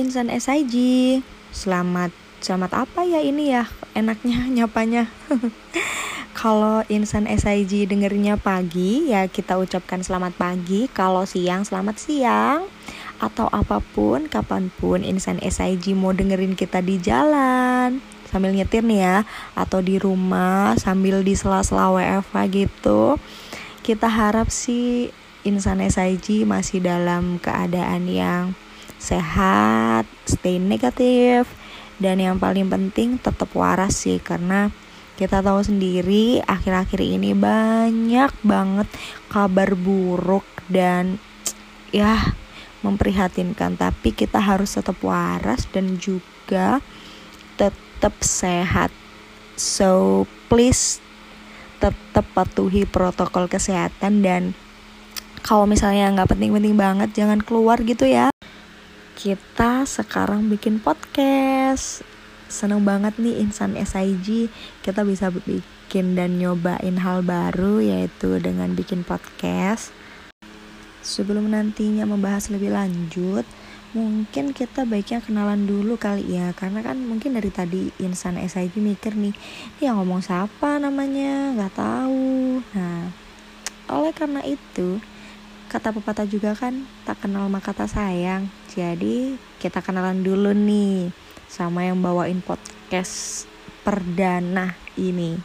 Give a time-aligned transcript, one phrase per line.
[0.00, 0.74] insan SIG.
[1.52, 2.08] Selamat
[2.40, 5.12] selamat apa ya ini ya enaknya nyapanya.
[6.40, 10.88] Kalau insan SIG dengernya pagi ya kita ucapkan selamat pagi.
[10.88, 12.64] Kalau siang selamat siang.
[13.20, 18.00] Atau apa pun kapan pun insan SIG mau dengerin kita di jalan
[18.32, 19.18] sambil nyetir nih ya
[19.58, 23.20] atau di rumah sambil di sela-sela WFH gitu.
[23.84, 25.12] Kita harap sih
[25.44, 28.56] insan SIG masih dalam keadaan yang
[29.00, 31.48] sehat, stay negatif,
[31.96, 34.68] dan yang paling penting tetap waras sih karena
[35.16, 38.88] kita tahu sendiri akhir-akhir ini banyak banget
[39.28, 41.20] kabar buruk dan
[41.92, 42.36] ya
[42.80, 43.76] memprihatinkan.
[43.76, 46.80] Tapi kita harus tetap waras dan juga
[47.60, 48.88] tetap sehat.
[49.60, 51.04] So please
[51.80, 54.56] tetap patuhi protokol kesehatan dan
[55.44, 58.28] kalau misalnya nggak penting-penting banget jangan keluar gitu ya
[59.20, 62.00] kita sekarang bikin podcast.
[62.48, 64.48] Seneng banget nih insan SIG
[64.80, 69.92] kita bisa bikin dan nyobain hal baru yaitu dengan bikin podcast.
[71.04, 73.44] Sebelum nantinya membahas lebih lanjut
[73.92, 76.56] mungkin kita baiknya kenalan dulu kali ya.
[76.56, 79.36] Karena kan mungkin dari tadi insan SIG mikir nih
[79.84, 81.52] yang ngomong siapa namanya?
[81.60, 82.64] Nggak tahu.
[82.72, 83.12] Nah
[83.92, 84.96] oleh karena itu
[85.70, 88.50] kata pepatah juga kan tak kenal maka tak sayang.
[88.74, 91.14] Jadi kita kenalan dulu nih
[91.46, 93.46] sama yang bawain podcast
[93.86, 95.38] perdana ini.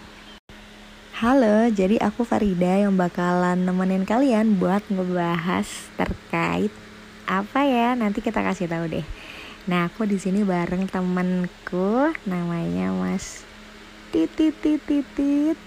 [1.22, 6.74] Halo, jadi aku Farida yang bakalan nemenin kalian buat ngebahas terkait
[7.30, 7.94] apa ya?
[7.94, 9.06] Nanti kita kasih tahu deh.
[9.70, 13.46] Nah aku di sini bareng temanku namanya Mas
[14.10, 15.58] Titit Titit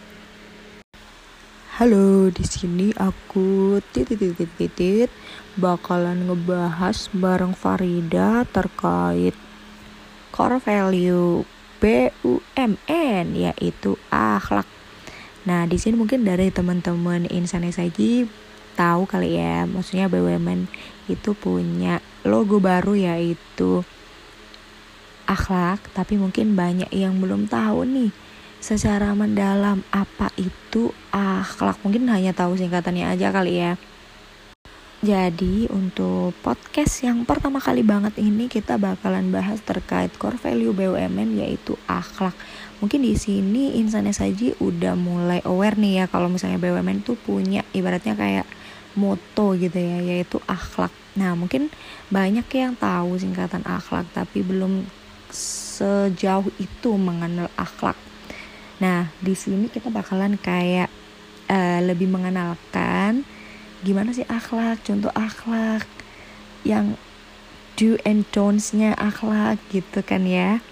[1.79, 5.11] Halo, di sini aku titit titit titit
[5.55, 9.31] bakalan ngebahas bareng Farida terkait
[10.34, 11.47] core value
[11.78, 14.67] BUMN yaitu akhlak.
[15.47, 18.27] Nah, di sini mungkin dari teman-teman insan SIG
[18.75, 20.67] tahu kali ya, maksudnya BUMN
[21.06, 23.87] itu punya logo baru yaitu
[25.31, 28.11] akhlak, tapi mungkin banyak yang belum tahu nih
[28.58, 33.72] secara mendalam apa itu akhlak mungkin hanya tahu singkatannya aja kali ya
[34.98, 41.38] jadi untuk podcast yang pertama kali banget ini kita bakalan bahas terkait core value BUMN
[41.38, 42.34] yaitu akhlak.
[42.82, 47.62] Mungkin di sini insan saja udah mulai aware nih ya kalau misalnya BUMN tuh punya
[47.70, 48.46] ibaratnya kayak
[48.98, 50.90] moto gitu ya yaitu akhlak.
[51.14, 51.70] Nah, mungkin
[52.10, 54.82] banyak yang tahu singkatan akhlak tapi belum
[55.30, 58.07] sejauh itu mengenal akhlak.
[58.78, 60.87] Nah, di sini kita bakalan kayak
[61.50, 63.27] uh, lebih mengenalkan
[63.83, 65.87] gimana sih akhlak, contoh akhlak
[66.62, 66.99] yang
[67.78, 70.62] do and don'ts-nya akhlak gitu kan ya.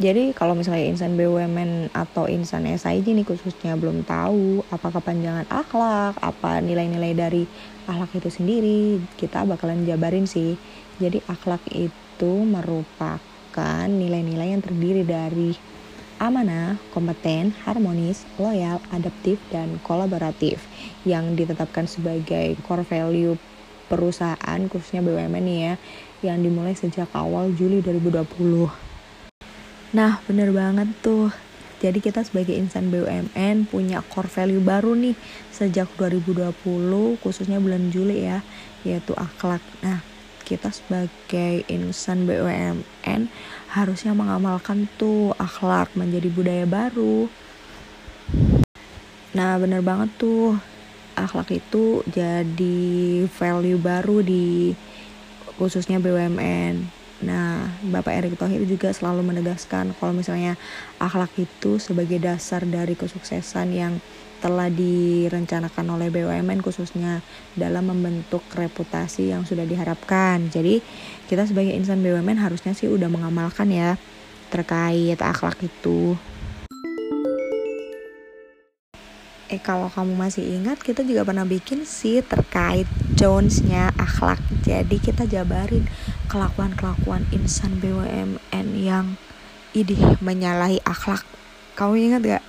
[0.00, 6.16] Jadi kalau misalnya insan BUMN atau insan SIG nih khususnya belum tahu apa kepanjangan akhlak,
[6.24, 7.44] apa nilai-nilai dari
[7.84, 10.56] akhlak itu sendiri, kita bakalan jabarin sih.
[10.96, 15.60] Jadi akhlak itu merupakan nilai-nilai yang terdiri dari
[16.16, 20.64] amanah, kompeten, harmonis, loyal, adaptif, dan kolaboratif
[21.04, 23.36] yang ditetapkan sebagai core value
[23.84, 25.74] perusahaan khususnya BUMN nih ya
[26.24, 28.89] yang dimulai sejak awal Juli 2020.
[29.90, 31.34] Nah, bener banget tuh.
[31.82, 35.16] Jadi kita sebagai insan BUMN punya core value baru nih
[35.50, 36.54] sejak 2020
[37.18, 38.44] khususnya bulan Juli ya,
[38.86, 39.64] yaitu akhlak.
[39.82, 39.98] Nah,
[40.46, 43.26] kita sebagai insan BUMN
[43.74, 47.26] harusnya mengamalkan tuh akhlak menjadi budaya baru.
[49.34, 50.54] Nah, bener banget tuh.
[51.18, 52.78] Akhlak itu jadi
[53.26, 54.70] value baru di
[55.58, 56.99] khususnya BUMN.
[57.20, 60.56] Nah, Bapak Erick Thohir juga selalu menegaskan kalau misalnya
[60.96, 64.00] akhlak itu sebagai dasar dari kesuksesan yang
[64.40, 67.20] telah direncanakan oleh BUMN khususnya
[67.60, 70.48] dalam membentuk reputasi yang sudah diharapkan.
[70.48, 70.80] Jadi
[71.28, 74.00] kita sebagai insan BUMN harusnya sih udah mengamalkan ya
[74.48, 76.16] terkait akhlak itu.
[79.60, 84.40] Kalau kamu masih ingat kita juga pernah bikin sih terkait Jonesnya akhlak.
[84.64, 85.84] Jadi kita jabarin
[86.32, 89.20] kelakuan-kelakuan insan BUMN yang
[89.76, 91.22] idih menyalahi akhlak.
[91.76, 92.44] Kamu ingat gak?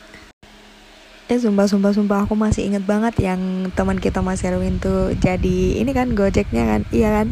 [1.31, 5.80] eh sumpah sumpah sumpah aku masih inget banget yang teman kita Mas Erwin tuh jadi
[5.80, 7.28] ini kan gojeknya kan iya kan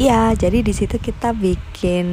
[0.00, 2.06] Iya, jadi di situ kita bikin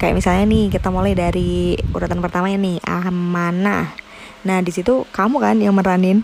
[0.00, 4.05] kayak misalnya nih kita mulai dari urutan pertama nih amanah.
[4.46, 6.22] Nah di situ kamu kan yang meranin.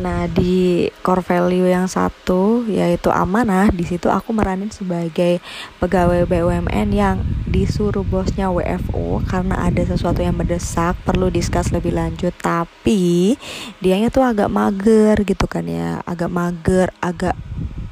[0.00, 5.44] Nah di core value yang satu yaitu amanah di situ aku meranin sebagai
[5.76, 12.32] pegawai BUMN yang disuruh bosnya WFO karena ada sesuatu yang mendesak perlu diskus lebih lanjut.
[12.36, 13.36] Tapi
[13.80, 16.04] dianya tuh agak mager gitu kan ya.
[16.04, 17.36] Agak mager agak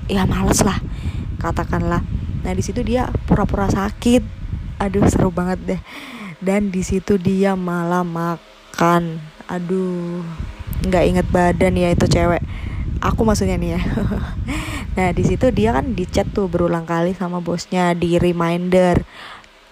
[0.08, 0.80] ya males lah
[1.40, 2.04] katakanlah.
[2.44, 4.24] Nah di situ dia pura-pura sakit.
[4.80, 5.80] Aduh seru banget deh.
[6.40, 8.47] Dan di situ dia malah makan
[9.48, 10.20] aduh
[10.84, 12.44] nggak inget badan ya itu cewek.
[12.98, 13.80] Aku maksudnya nih ya.
[14.98, 19.06] Nah di situ dia kan dicat tuh berulang kali sama bosnya di reminder.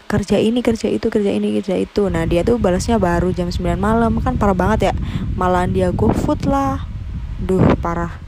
[0.07, 2.07] Kerja ini kerja itu kerja ini kerja itu.
[2.07, 4.23] Nah dia tuh balasnya baru jam 9 malam.
[4.23, 4.95] Kan parah banget ya.
[5.35, 6.87] Malahan dia go food lah.
[7.43, 8.23] Duh parah.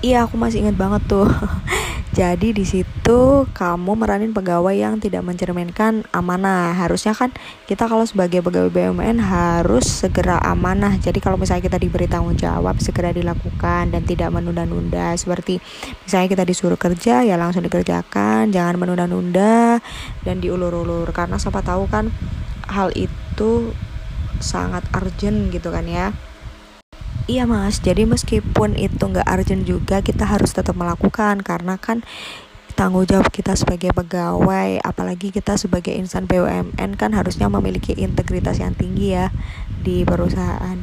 [0.00, 1.24] Iya aku masih inget banget tuh
[2.16, 6.72] Jadi di situ kamu meranin pegawai yang tidak mencerminkan amanah.
[6.72, 7.28] Harusnya kan
[7.68, 10.96] kita kalau sebagai pegawai BUMN harus segera amanah.
[10.96, 15.12] Jadi kalau misalnya kita diberi tanggung jawab segera dilakukan dan tidak menunda-nunda.
[15.12, 15.60] Seperti
[16.08, 19.84] misalnya kita disuruh kerja ya langsung dikerjakan, jangan menunda-nunda
[20.24, 22.08] dan diulur-ulur karena siapa tahu kan
[22.72, 23.76] hal itu
[24.40, 26.16] sangat urgent gitu kan ya.
[27.26, 32.06] Iya mas, jadi meskipun itu nggak urgent juga kita harus tetap melakukan karena kan
[32.78, 38.78] tanggung jawab kita sebagai pegawai, apalagi kita sebagai insan BUMN kan harusnya memiliki integritas yang
[38.78, 39.34] tinggi ya
[39.82, 40.78] di perusahaan.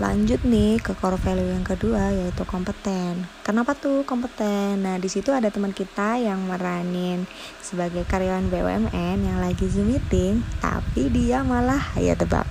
[0.00, 3.28] Lanjut nih ke core value yang kedua yaitu kompeten.
[3.44, 4.80] Kenapa tuh kompeten?
[4.80, 7.28] Nah di situ ada teman kita yang meranin
[7.60, 12.48] sebagai karyawan BUMN yang lagi zoom meeting, tapi dia malah ya tebak.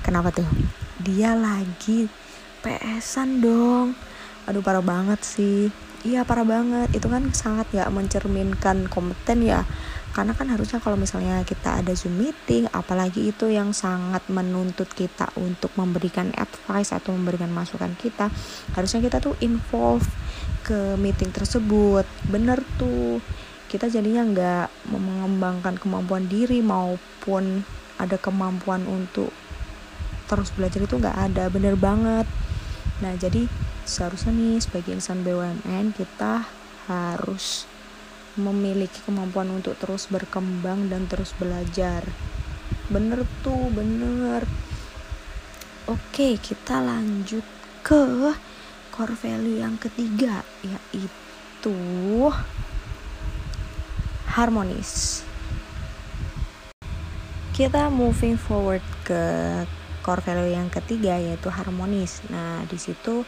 [0.00, 0.48] Kenapa tuh?
[1.04, 2.08] Dia lagi
[2.64, 3.92] PSan dong.
[4.48, 5.68] Aduh parah banget sih.
[6.00, 6.88] Iya parah banget.
[6.96, 9.68] Itu kan sangat gak mencerminkan kompeten ya.
[10.16, 15.28] Karena kan harusnya kalau misalnya kita ada zoom meeting apalagi itu yang sangat menuntut kita
[15.36, 18.30] untuk memberikan advice atau memberikan masukan kita
[18.78, 20.06] harusnya kita tuh involve
[20.64, 22.08] ke meeting tersebut.
[22.30, 23.20] Bener tuh.
[23.68, 27.66] Kita jadinya nggak mengembangkan kemampuan diri maupun
[27.98, 29.34] ada kemampuan untuk
[30.26, 32.26] terus belajar itu nggak ada bener banget.
[33.02, 33.46] Nah jadi
[33.84, 36.48] seharusnya nih sebagai insan BUMN kita
[36.88, 37.68] harus
[38.34, 42.02] memiliki kemampuan untuk terus berkembang dan terus belajar.
[42.90, 44.42] Bener tuh bener.
[45.84, 47.44] Oke kita lanjut
[47.84, 48.32] ke
[48.88, 51.76] core value yang ketiga yaitu
[54.34, 55.22] harmonis.
[57.54, 59.22] Kita moving forward ke
[60.04, 62.20] core value yang ketiga yaitu harmonis.
[62.28, 63.24] Nah, di situ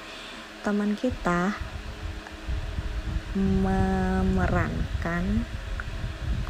[0.60, 1.56] teman kita
[3.36, 5.24] memerankan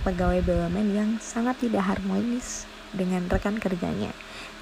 [0.02, 4.11] pegawai BUMN yang sangat tidak harmonis dengan rekan kerjanya.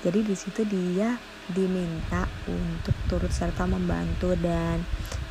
[0.04, 1.16] Jadi di situ dia
[1.48, 4.80] diminta untuk turut serta membantu dan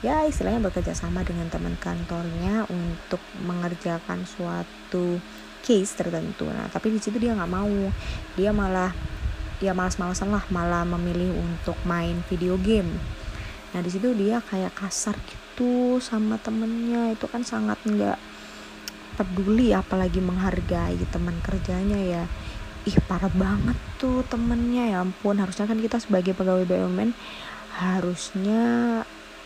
[0.05, 5.17] ya istilahnya bekerja sama dengan teman kantornya untuk mengerjakan suatu
[5.65, 6.45] case tertentu.
[6.49, 7.89] Nah, tapi di situ dia nggak mau.
[8.37, 8.93] Dia malah
[9.63, 12.99] ya malas-malasan lah malah memilih untuk main video game.
[13.71, 17.15] Nah di situ dia kayak kasar gitu sama temennya.
[17.15, 18.19] Itu kan sangat nggak
[19.15, 22.23] peduli apalagi menghargai teman kerjanya ya.
[22.83, 24.91] Ih parah banget tuh temennya.
[24.91, 27.15] Ya ampun harusnya kan kita sebagai pegawai BUMN
[27.79, 28.61] harusnya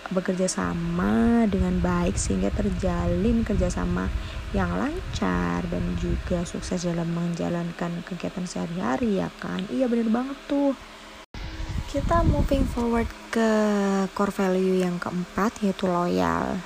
[0.10, 4.08] bekerja sama dengan baik sehingga terjalin kerjasama
[4.56, 9.64] yang lancar dan juga sukses dalam menjalankan kegiatan sehari-hari ya kan?
[9.68, 10.72] Iya bener banget tuh.
[11.88, 13.50] Kita moving forward ke
[14.12, 16.60] core value yang keempat yaitu loyal.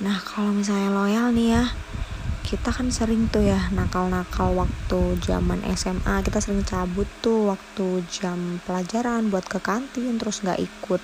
[0.00, 1.64] Nah kalau misalnya loyal nih ya
[2.46, 8.62] kita kan sering tuh ya nakal-nakal waktu zaman SMA kita sering cabut tuh waktu jam
[8.62, 11.02] pelajaran buat ke kantin terus nggak ikut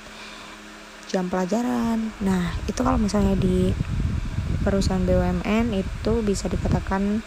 [1.11, 2.14] jam pelajaran.
[2.23, 3.75] Nah itu kalau misalnya di
[4.61, 7.25] perusahaan BUMN itu bisa dikatakan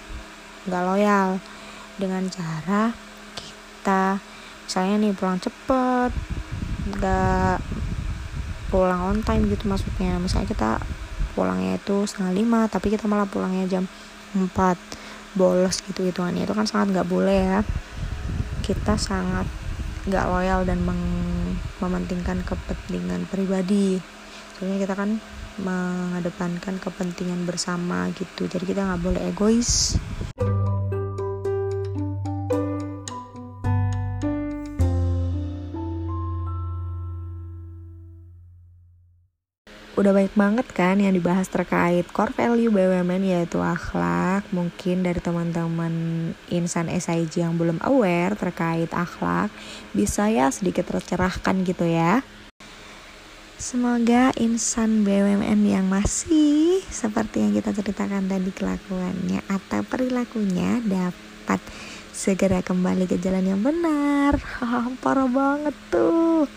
[0.69, 1.41] nggak loyal.
[1.95, 2.91] Dengan cara
[3.39, 4.19] kita
[4.67, 6.11] misalnya nih pulang cepet
[6.85, 7.57] nggak
[8.69, 10.19] pulang on time gitu maksudnya.
[10.21, 10.71] Misalnya kita
[11.33, 13.83] pulangnya itu setengah lima tapi kita malah pulangnya jam
[14.35, 14.51] 4
[15.39, 16.43] bolos gitu hitungannya.
[16.43, 17.59] Itu kan sangat nggak boleh ya.
[18.59, 19.47] Kita sangat
[20.05, 20.83] nggak loyal dan
[21.79, 23.97] mementingkan kepentingan pribadi.
[24.59, 25.17] Soalnya kita kan
[25.59, 28.47] mengedepankan kepentingan bersama gitu.
[28.49, 29.95] Jadi kita nggak boleh egois.
[39.95, 44.43] Udah baik banget kan yang dibahas terkait core value BUMN yaitu akhlak.
[44.51, 45.95] Mungkin dari teman-teman
[46.51, 49.47] insan SIG yang belum aware terkait akhlak
[49.95, 52.19] bisa ya sedikit tercerahkan gitu ya
[53.55, 61.63] Semoga insan BUMN yang masih seperti yang kita ceritakan tadi kelakuannya atau perilakunya dapat
[62.11, 64.35] segera kembali ke jalan yang benar.
[65.03, 66.51] Parah banget tuh.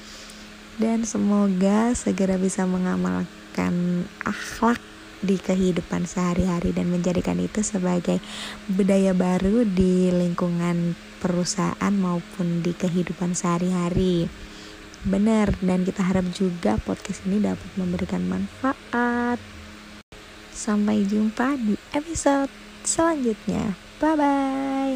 [0.74, 4.82] Dan semoga segera bisa mengamalkan akhlak
[5.22, 8.18] di kehidupan sehari-hari dan menjadikan itu sebagai
[8.66, 14.26] budaya baru di lingkungan perusahaan maupun di kehidupan sehari-hari
[15.06, 19.38] benar dan kita harap juga podcast ini dapat memberikan manfaat.
[20.50, 22.50] Sampai jumpa di episode
[22.82, 23.78] selanjutnya.
[24.02, 24.94] Bye bye.